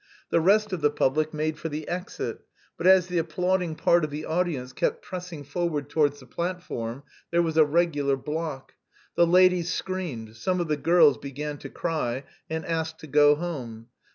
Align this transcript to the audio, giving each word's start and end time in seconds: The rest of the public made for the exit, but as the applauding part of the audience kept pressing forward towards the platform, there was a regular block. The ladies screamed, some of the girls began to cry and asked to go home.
The 0.31 0.41
rest 0.41 0.73
of 0.73 0.81
the 0.81 0.89
public 0.89 1.31
made 1.31 1.59
for 1.59 1.69
the 1.69 1.87
exit, 1.87 2.39
but 2.75 2.87
as 2.87 3.05
the 3.05 3.19
applauding 3.19 3.75
part 3.75 4.03
of 4.03 4.09
the 4.09 4.25
audience 4.25 4.73
kept 4.73 5.03
pressing 5.03 5.43
forward 5.43 5.89
towards 5.91 6.19
the 6.19 6.25
platform, 6.25 7.03
there 7.29 7.43
was 7.43 7.55
a 7.55 7.65
regular 7.65 8.17
block. 8.17 8.73
The 9.15 9.27
ladies 9.27 9.71
screamed, 9.71 10.35
some 10.35 10.59
of 10.59 10.69
the 10.69 10.75
girls 10.77 11.19
began 11.19 11.59
to 11.59 11.69
cry 11.69 12.23
and 12.49 12.65
asked 12.65 12.97
to 13.01 13.05
go 13.07 13.35
home. 13.35 13.89